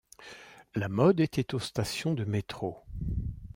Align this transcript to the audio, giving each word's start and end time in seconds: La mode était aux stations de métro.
La 0.73 0.89
mode 0.89 1.19
était 1.19 1.53
aux 1.53 1.59
stations 1.59 2.15
de 2.15 2.25
métro. 2.25 2.79